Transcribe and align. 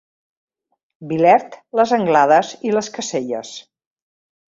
Vilert, 1.11 1.59
Les 1.81 1.95
Anglades 1.99 2.53
i 2.71 2.77
Les 2.79 2.93
Caselles. 2.99 3.57